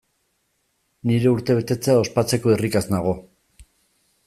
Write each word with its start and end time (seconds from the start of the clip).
Nire 1.11 1.33
urtebetetzea 1.33 1.99
ospatzeko 2.05 2.55
irrikaz 2.55 2.85
nago! 2.95 3.17